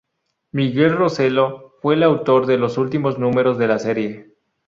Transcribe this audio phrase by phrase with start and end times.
[0.51, 4.33] Miguel Roselló fue el autor de los últimos números de la serie.